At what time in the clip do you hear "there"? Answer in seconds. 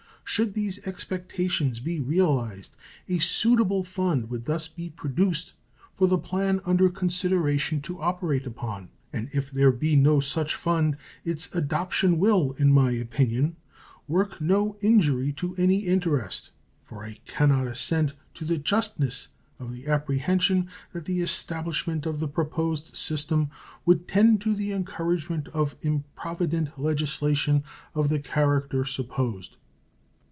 9.51-9.73